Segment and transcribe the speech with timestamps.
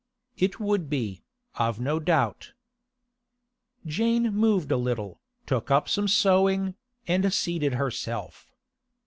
[0.35, 1.21] 'It would be,
[1.57, 2.53] I've no doubt.'
[3.85, 6.73] Jane moved a little, took up some sewing,
[7.07, 8.47] and seated herself.